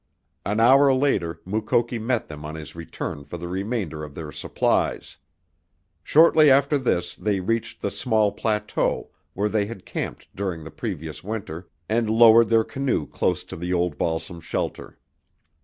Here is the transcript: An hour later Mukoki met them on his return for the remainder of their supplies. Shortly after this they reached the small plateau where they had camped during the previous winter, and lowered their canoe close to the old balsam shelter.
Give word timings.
An 0.43 0.59
hour 0.59 0.91
later 0.91 1.39
Mukoki 1.45 1.99
met 1.99 2.27
them 2.27 2.43
on 2.43 2.55
his 2.55 2.73
return 2.75 3.23
for 3.23 3.37
the 3.37 3.47
remainder 3.47 4.03
of 4.03 4.15
their 4.15 4.31
supplies. 4.31 5.17
Shortly 6.01 6.49
after 6.49 6.79
this 6.79 7.15
they 7.15 7.39
reached 7.39 7.83
the 7.83 7.91
small 7.91 8.31
plateau 8.31 9.11
where 9.35 9.47
they 9.47 9.67
had 9.67 9.85
camped 9.85 10.27
during 10.35 10.63
the 10.63 10.71
previous 10.71 11.23
winter, 11.23 11.69
and 11.87 12.09
lowered 12.09 12.49
their 12.49 12.63
canoe 12.63 13.05
close 13.05 13.43
to 13.43 13.55
the 13.55 13.73
old 13.73 13.99
balsam 13.99 14.41
shelter. 14.41 14.97